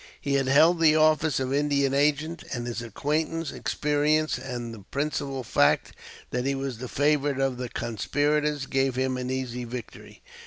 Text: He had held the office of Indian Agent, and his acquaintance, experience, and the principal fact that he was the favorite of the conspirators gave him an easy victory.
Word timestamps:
He 0.19 0.33
had 0.33 0.47
held 0.47 0.79
the 0.79 0.95
office 0.95 1.39
of 1.39 1.53
Indian 1.53 1.93
Agent, 1.93 2.43
and 2.51 2.65
his 2.65 2.81
acquaintance, 2.81 3.51
experience, 3.51 4.39
and 4.39 4.73
the 4.73 4.79
principal 4.79 5.43
fact 5.43 5.93
that 6.31 6.43
he 6.47 6.55
was 6.55 6.79
the 6.79 6.87
favorite 6.87 7.39
of 7.39 7.57
the 7.57 7.69
conspirators 7.69 8.65
gave 8.65 8.95
him 8.95 9.15
an 9.15 9.29
easy 9.29 9.63
victory. 9.63 10.23